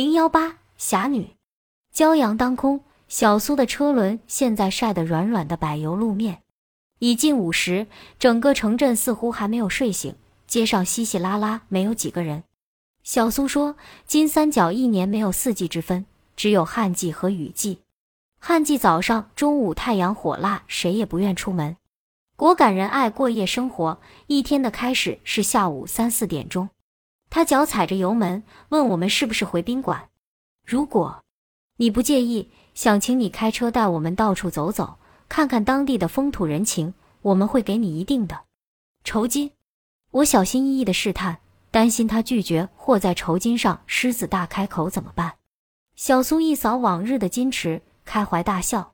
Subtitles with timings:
[0.00, 1.36] 零幺八侠女，
[1.94, 6.40] 骄阳当空，小苏的车轮现在晒得软软的柏油路面。
[7.00, 7.86] 已近午时，
[8.18, 10.14] 整个城镇似乎还没有睡醒，
[10.46, 12.44] 街上稀稀拉拉，没有几个人。
[13.02, 13.76] 小苏说
[14.08, 17.80] ：“金三角一年没有四季之分，只有旱季和雨季。
[18.38, 21.76] 旱季早上、中午太阳火辣，谁也不愿出门。
[22.36, 26.70] 果敢人爱过夜生活，一天的开始是下午三四点钟。”
[27.30, 30.08] 他脚踩着油门，问我们是不是回宾馆。
[30.66, 31.22] 如果
[31.76, 36.92] 你不介意，想请你开车带我们到处走走，看看当地的风土人情，
[37.22, 38.40] 我们会给你一定的
[39.04, 39.52] 酬金。
[40.10, 41.38] 我小心翼翼的试探，
[41.70, 45.34] 担心他拒绝或在酬金上狮子大开口怎么办。
[45.94, 48.92] 小苏一扫往日的矜持，开怀大笑。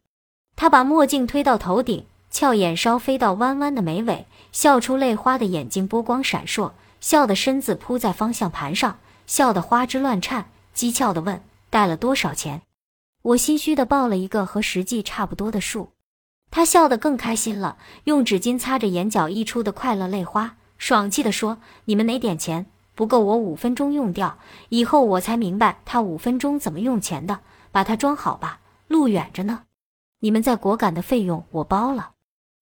[0.56, 6.72] 他把墨镜推到头顶，俏眼梢飞到弯弯的眉尾，笑出泪花的眼睛波光闪烁。
[7.00, 12.62] 笑得身子扑在方向盘上，笑得花枝乱颤，讥诮地问：“带了多少钱？”
[13.22, 15.90] 我心虚地报了一个和实际差不多的数。
[16.50, 24.38] 他笑得更开心了，用纸巾擦着眼角溢出的快乐泪花，爽气地说：“你们哪点钱不够，我五分钟用掉。
[24.68, 27.40] 以后我才明白他五分钟怎么用钱的。
[27.72, 29.64] 把它装好吧，路远着呢。
[30.20, 32.12] 你们在果敢的费用我包了。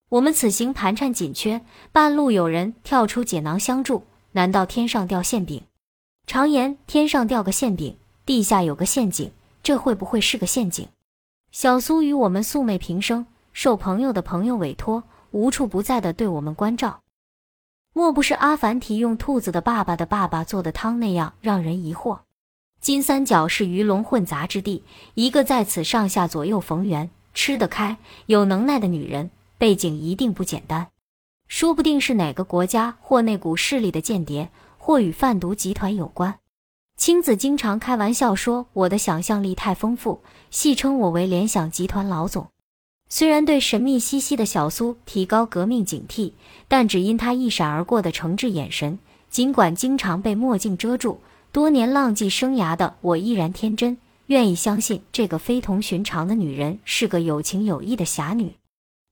[0.08, 1.60] 我们此行盘缠紧缺，
[1.92, 4.04] 半路有人跳出解囊相助。”
[4.36, 5.62] 难道天上掉馅饼？
[6.26, 7.96] 常言天上掉个馅饼，
[8.26, 9.30] 地下有个陷阱，
[9.62, 10.88] 这会不会是个陷阱？
[11.52, 17.02] 小苏与我们素昧平生，受朋友的朋友委托，无处不在的对我们关照。
[17.92, 22.18] 莫不是阿凡提用兔子的爸爸的爸爸做的汤那样让人疑惑？
[22.80, 24.82] 金三角是鱼龙混杂之地，
[25.14, 30.88] 一个在此上下左右逢源、吃得开、有能耐的女人，背景一定不简单。
[31.56, 36.40] 说不定是哪个国家或那股势力的间谍，或与贩毒集团有关。
[36.96, 42.48] 青子经常开玩笑说我的想象力太丰富，戏称我为联想集团老总。
[43.08, 46.32] 虽然对神秘兮兮的小苏提高革命警惕，
[46.66, 48.98] 但只因他一闪而过的诚挚眼神，
[49.30, 51.20] 尽管经常被墨镜遮住，
[51.52, 58.52] 多年浪迹生涯的我依然天真，愿意相信这个非同寻常的女人是个有情有义的侠女。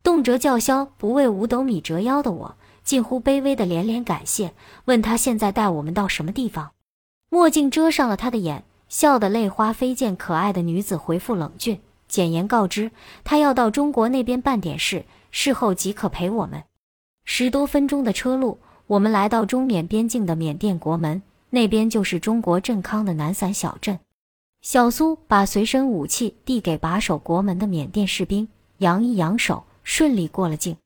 [0.02, 4.52] 动辄叫嚣不为五斗米折腰的我，近乎卑微的连连感谢，
[4.86, 6.72] 问他现在带我们到什么地方。
[7.28, 10.16] 墨镜遮上了他的眼，笑得泪花飞溅。
[10.16, 12.90] 可爱的女子回复冷峻，简言告知
[13.22, 16.64] 他要到中国那边办点事，事后即可陪我们。
[17.24, 18.58] 十多分钟的车路，
[18.88, 24.00] 我们来到中缅边境的缅甸国门，那边就是中国镇康的南伞小镇。
[24.60, 28.48] 小苏把随身武器递给把守国门的缅甸士兵，
[28.78, 29.64] 扬一扬手。
[29.84, 30.76] 顺利过了境，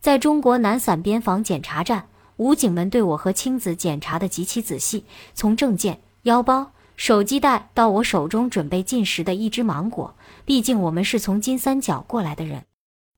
[0.00, 10.14] 在中国南散边防检查站，武警们对我和青子检查的极其仔细，从证件、腰包、手机袋到我手中准备进食的一只芒果。
[10.44, 12.64] 毕竟我们是从金三角过来的人。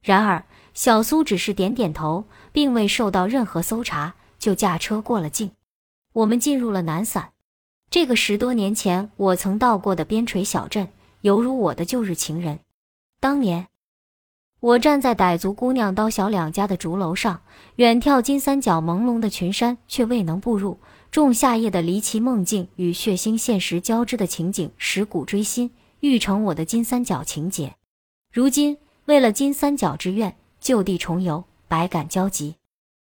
[0.02, 0.44] 然而
[0.74, 5.50] 小苏只是点点头，并未受到任何搜查，就驾车过了境。
[6.12, 7.32] 我们进入了南散，
[7.90, 10.88] 这个十多年前我曾到过的边陲小镇，
[11.22, 12.60] 犹如我的旧日情人。
[13.18, 13.66] 当年。
[14.60, 17.42] 我站在傣族姑娘刀小两家的竹楼上，
[17.76, 20.78] 远眺金三角朦胧的群山，却未能步入。
[21.10, 27.74] 仲夏夜的离奇梦境与血腥现实交织的情景，蚀骨锥心，欲成我的金三角情节。
[28.32, 32.56] 如今为了金三角之愿，就地重游，百感交集。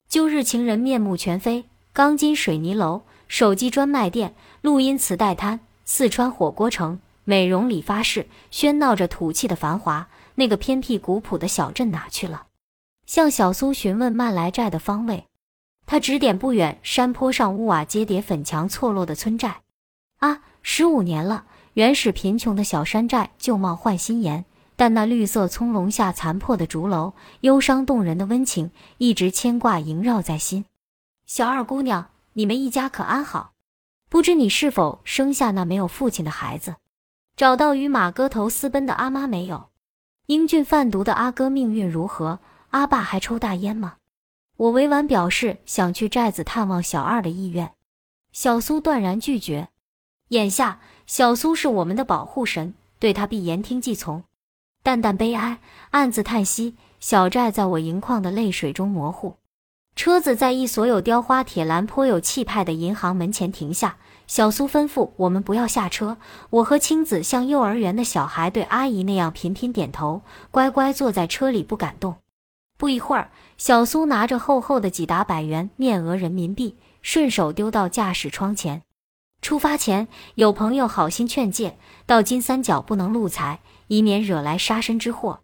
[0.09, 10.09] 旧日情人面目全非，钢筋水泥楼、手机专卖店、录音磁带摊、四川火锅城、美容理发室，喧闹着土气的繁华。
[10.41, 12.47] 那个偏僻古朴的小镇哪去了？
[13.05, 15.27] 向小苏询问曼来寨的方位，
[15.85, 19.61] 他指点不远山坡上屋瓦阶叠、粉墙错落的村寨。
[20.21, 24.47] 啊，十五年了，原始贫穷的小山寨旧貌换新颜，
[24.77, 27.13] 但那绿色葱茏下残破的竹楼，
[27.43, 30.65] 忧伤动人的温情，一直牵挂萦绕在心。
[31.27, 33.53] 小二姑娘，你们一家可安好？
[34.09, 36.77] 不知你是否生下那没有父亲的孩子？
[37.37, 39.69] 找到与马哥头私奔的阿妈没有？
[40.31, 42.39] 英俊贩毒的阿哥命运如何？
[42.69, 43.97] 阿爸还抽大烟吗？
[44.57, 47.73] 我委婉表示想去寨子探望小二的意愿，
[48.31, 49.71] 小苏断然拒绝。
[50.29, 54.23] 眼下小苏是我们的保护神，对他必言听计从。
[54.85, 55.59] 淡淡悲哀，
[55.91, 56.77] 暗自叹息。
[57.01, 59.35] 小寨在我盈眶的泪水中模糊。
[59.97, 63.97] 车子在一所有雕花铁栏、颇有气派的银行门前停下。
[64.31, 66.17] 小苏吩咐我们不要下车，
[66.51, 70.23] 我和青子像幼儿园的小孩对阿姨那样频频点头，
[70.53, 72.15] 乖乖坐在车里不敢动。
[72.79, 78.83] 不一会儿，小苏拿着厚厚的几沓百元面额人民币，顺手丢到驾驶窗前。
[79.43, 80.07] 出发前，
[80.37, 85.41] 有朋友好心劝诫，到金三角不能露财，以免惹来杀身之祸。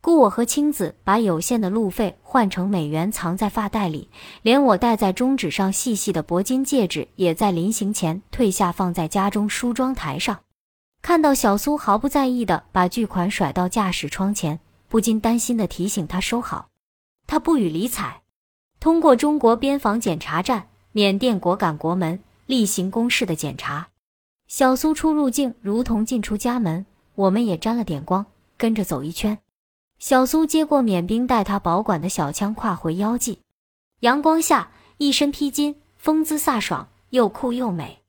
[0.00, 4.08] 故我和青子把有限的路费换成美元，藏在发带里，
[4.42, 10.38] 连我戴在中指上细细的铂金戒指，也在临行前退下，放在家中梳妆台上。
[11.02, 16.68] 看到小苏毫不在意的把巨款甩到驾驶窗前，不禁担心的提醒他收好。
[17.26, 18.22] 他不予理睬。
[18.80, 23.88] 通过中国边防检查站，缅甸果敢国门例行公事的检查，
[24.46, 26.86] 小苏出入境如同进出家门。
[27.16, 28.24] 我们也沾了点光，
[28.56, 29.36] 跟着走一圈。
[29.98, 33.40] 小苏接过缅兵带他保管的小枪，挎回腰际。
[34.00, 38.02] 阳光下，一身披巾，风姿飒爽，又酷又美。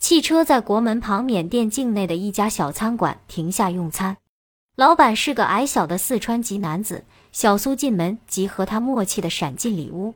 [0.00, 4.16] 汽车在国门旁缅甸境内的一家小餐馆停下用餐，
[4.74, 7.04] 老板是个矮小的四川籍男子。
[7.30, 10.14] 小苏进门即和他默契的闪进里屋，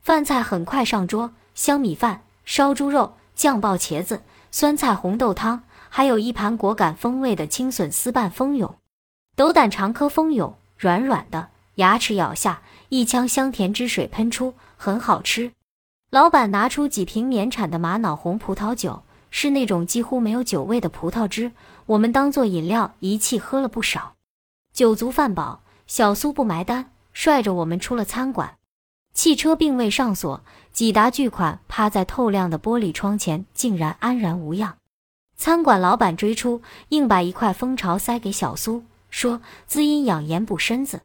[0.00, 8.74] 饭菜很快上桌，香米饭、烧猪肉、酱爆茄子、酸菜红豆汤，还有一盘果敢风味的青笋丝拌蜂蛹。
[9.36, 15.52] 斗胆长颗蜂蛹，软软的，牙齿咬下，一腔香甜汁水喷出，很好吃。
[16.08, 21.52] 老板拿出几瓶年产的玛瑙红葡萄酒，是那种几乎没有酒味的葡萄汁，
[21.84, 24.14] 我们当做饮料一气喝了不少。
[24.72, 28.54] 酒足饭饱，小苏不埋单，率着我们出了餐馆。
[29.12, 30.40] 汽车并未上锁，
[30.72, 34.78] 几沓巨款趴在透亮的玻璃窗前，竟然安然无恙。
[35.36, 38.82] 餐馆老板追出，硬把一块蜂巢塞给小苏。
[39.16, 41.00] 说滋阴养颜补身子。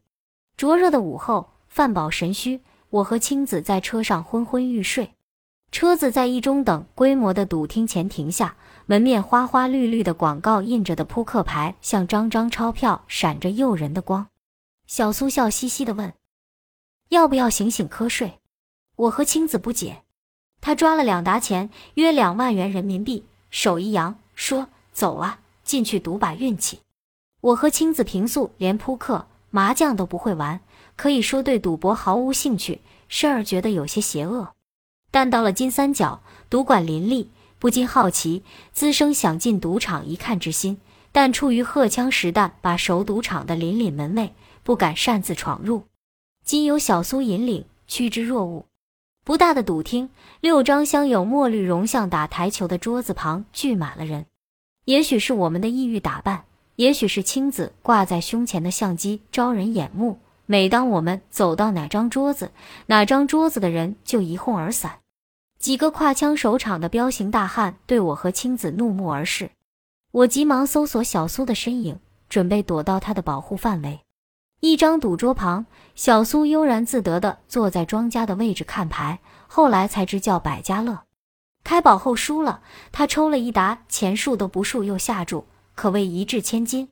[0.58, 2.60] 灼热的午后，饭饱神虚，
[2.90, 5.14] 我和青子在车上昏昏欲睡。
[5.72, 14.28] 车子在一中等规模的赌厅前停下，门面花花绿绿的广告印着的扑克牌像张张钞票，闪着诱人的光。
[14.88, 16.14] 小苏笑嘻嘻地问
[17.08, 18.42] ：“要不要醒醒瞌睡？”
[18.98, 20.02] 我和青子不解。
[20.60, 26.82] 他抓了两沓钱，约两万元人民币，手一扬，说：“走啊，进去赌把运气。”
[27.42, 30.62] 我和青子平素连扑克、麻将都不会玩，
[30.96, 34.54] 可以说对赌博毫无兴趣，甚而觉得有些邪恶。
[35.10, 37.30] 但到了金三角，赌馆林立，
[37.60, 40.80] 不禁好奇，滋生想进赌场一看之心。
[41.12, 44.34] 但出于荷枪实弹把守赌场的林林门卫，
[44.64, 45.84] 不敢擅自闯入。
[46.46, 48.66] 今有小苏引领，趋之若鹜。
[49.26, 50.10] 不大的赌厅，
[50.40, 54.28] 六张镶有墨绿绒像打台球的桌子旁聚满了人。
[54.86, 56.46] 也许是我们的异域打扮。
[56.78, 62.52] 也许是青子挂在胸前的相机招人眼目，每当我们走到哪张桌子，
[62.88, 65.00] 哪张桌子的人就一哄而散。
[65.60, 69.52] 几个挎枪守场的彪形大汉对我和青子怒目而视，
[70.12, 74.00] 我急忙搜索小苏的身影，准备躲到他的保护范围。
[74.62, 81.04] 一张赌桌旁，小苏悠然自得地坐在庄家的位置看牌，后来才知叫百家乐。
[81.64, 85.46] 开宝后输了，他抽了一沓钱，数都不数又下注。
[85.76, 86.90] 可谓一掷千金。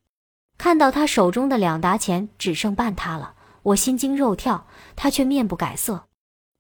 [0.58, 6.06] 看到他手中的两沓钱只剩半沓了，我心惊肉跳，他却面不改色。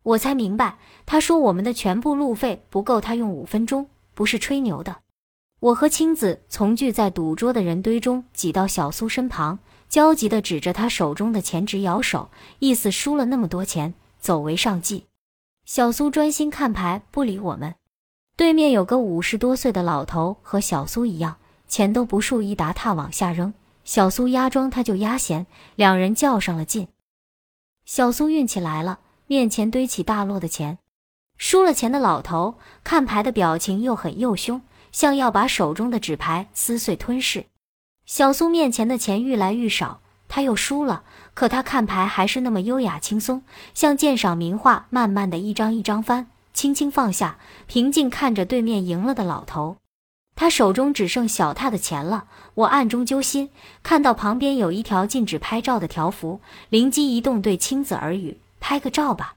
[0.03, 4.97] 我才明白，他说我们的全部路费不够他用五分钟，不是吹牛的。
[5.59, 12.29] 我和青子从聚在赌桌的人堆中挤到小苏身旁，焦急地指着他手中的钱直摇手，
[12.59, 15.07] 意思输了那么多钱，走为上计。
[15.65, 17.75] 小苏专心看牌，不理我们。
[18.37, 21.35] 对面有个五十多岁的老头，和小苏一样。
[21.69, 23.53] 钱都不数，一沓沓往下扔。
[23.85, 26.89] 小苏压庄，他就压闲，两人较上了劲。
[27.85, 30.79] 小苏运气来了，面前堆起大摞的钱。
[31.37, 37.45] 输了钱的老头看牌的表情又狠又凶，像要把手中的纸牌撕碎吞噬。
[38.05, 41.03] 小苏面前的钱愈来愈少，他又输了，
[41.33, 49.77] 可他看牌还是那么优雅轻松，像鉴赏名画，慢慢的一张一张翻，轻轻放下，平静看着对面赢了的老头。
[50.39, 53.49] 他手中只剩小踏的钱了，我暗中揪心，
[53.83, 59.35] 看到旁边有一条禁止拍照的条幅，灵机一动，对青子耳语：“拍个照吧。”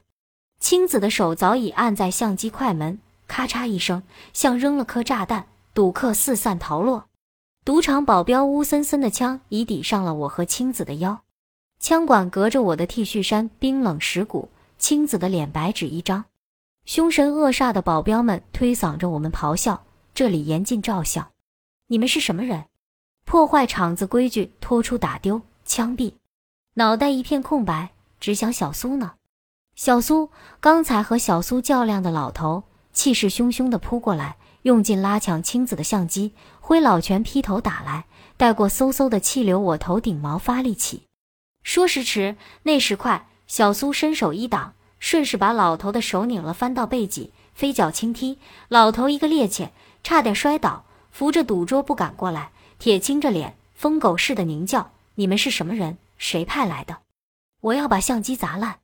[0.61, 7.03] 青子的手早已按在相机快门，咔嚓一声，像扔了颗炸弹，赌客四散逃落。
[7.65, 11.19] 赌场保镖乌森森的枪已抵上了我和青子的腰，
[11.81, 16.23] 枪管隔着我的 T 恤衫冰冷蚀骨，青子的脸白纸一张，
[16.85, 19.83] 凶神恶煞的保镖们推搡着我们咆哮。
[20.15, 21.31] 这里严禁照相，
[21.87, 22.65] 你们是什么人？
[23.25, 26.13] 破坏场子规矩，拖出打丢，枪毙！
[26.75, 29.13] 脑袋一片空白，只想小苏呢。
[29.75, 30.29] 小苏，
[30.59, 38.05] 刚才和小苏较量的老头，气势汹汹地扑过来，用劲拉抢青子的相机，挥老拳劈头打来，
[38.37, 41.07] 带过嗖嗖的气流，我头顶毛发力起。
[41.63, 47.33] 说时迟，那时快，小苏伸手一挡，顺势把老头的手拧了，翻到背脊。
[47.53, 49.69] 飞脚轻踢，老头一个趔趄，
[50.03, 52.51] 差点摔倒，扶着赌桌不敢过来。
[52.77, 55.97] 铁青着脸，疯狗似的狞叫：“你们是什么人？
[56.17, 56.97] 谁派来的？
[57.61, 58.79] 我要把相机砸烂！”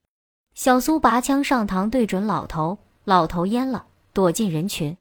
[0.55, 4.95] 小苏拔枪上膛，对准老头，老头蔫了，躲进人群。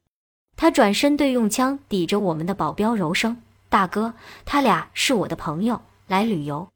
[0.56, 6.68] 他转身对用枪抵着我们的保镖柔声：“大哥，他俩是我的朋友，来旅游，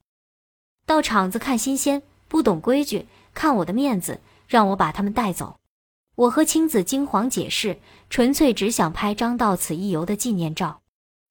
[0.87, 5.57] 到场子看新鲜，不懂规矩，看我的面子，让我把他们带走。”
[6.15, 7.79] 我和青子惊慌解释，
[8.11, 10.81] 纯粹只想拍张到此一游的纪念照。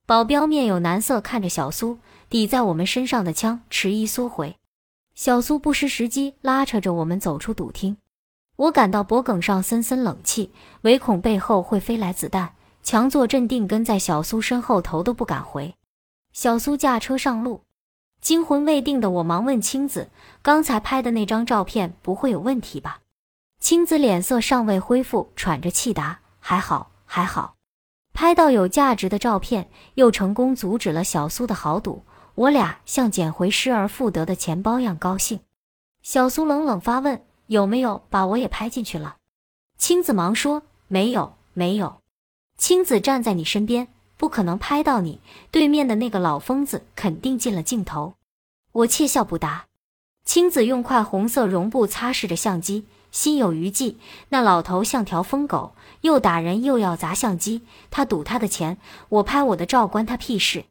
[0.08, 4.58] 保镖面有难色，看着小苏抵在我们身上的枪，迟疑缩回。
[5.14, 7.98] 小苏不失时机，拉扯着我们走出赌厅。
[8.56, 15.76] 我感到脖颈上森森冷气，唯恐背后会飞来子弹，强作镇定，跟在小苏身后，头都不敢回。
[16.34, 17.62] 小苏驾车上路，
[18.20, 20.10] 惊魂未定的我忙问青子
[20.42, 23.00] ：“刚才拍的那张照片不会有问题吧？”
[23.62, 27.58] 青子脸色尚未恢复，喘着气答：“还好，还好，
[28.12, 32.03] 拍到有价值的照片，又成功阻止了小苏的豪赌，
[32.34, 35.41] 我俩像捡回失而复得的钱包样高兴。”
[36.01, 39.18] 小苏冷冷发问：“有没有把我也拍进去了？”
[39.77, 42.01] 青子忙说：“没有，没有。
[42.58, 43.88] 青子站在你身边，
[44.18, 45.22] 不可能拍到你。
[45.51, 48.15] 对面的那个老疯子肯定进了镜头。”
[48.74, 49.68] 我窃笑不答。
[50.25, 52.88] 青子用块红色绒布擦拭着相机。
[53.12, 53.98] 心有余悸，
[54.30, 57.62] 那老头像条疯狗，又打人又要砸相机。
[57.89, 58.77] 他赌他的钱，
[59.10, 60.65] 我拍我的照，关他屁事。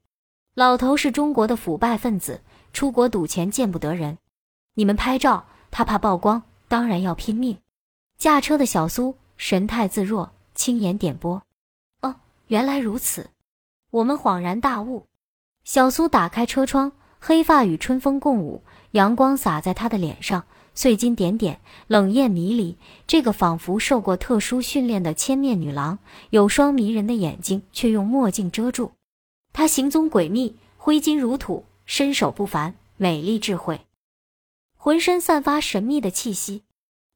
[0.54, 2.40] 老头是中国的腐败分子，
[2.72, 4.18] 出国赌钱见不得人。
[4.74, 7.58] 你们拍照，他怕曝光，当然要拼命。
[8.18, 11.42] 驾车的小苏神态自若，轻言点拨
[12.02, 12.16] ：“哦，
[12.48, 13.30] 原来如此。”
[13.90, 15.06] 我们恍然大悟。
[15.64, 20.44] 小苏打开车窗，黑发与春风共舞，阳光洒在他的脸上。
[20.72, 22.78] 碎金点点，冷艳迷离。
[23.06, 25.98] 这个仿佛受过特殊训练的千面女郎，
[26.30, 28.92] 有双迷人的眼睛，却用墨镜遮住。
[29.52, 33.80] 她行踪诡秘，挥金如土，身手不凡，美丽智慧，
[34.76, 36.62] 浑身散发神秘的气息。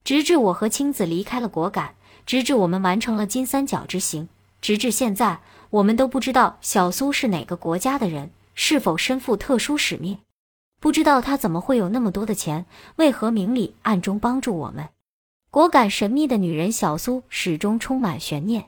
[0.02, 1.94] 直至我和青子离开了果敢，
[2.26, 4.28] 直至我们完成了金三角之行，
[4.60, 5.40] 直至现在，
[5.70, 10.18] 我们都不知道小苏是哪个国家的人，是否身负特殊使命。
[10.84, 12.66] 不知道他怎么会有那么多的钱？
[12.96, 14.90] 为何明里暗中帮助我们？
[15.50, 18.66] 果敢神秘的女人小苏始终充满悬念。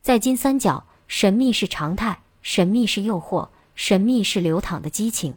[0.00, 5.34] 在金三角，神秘是常态，神秘是诱惑，神秘是流淌的激情。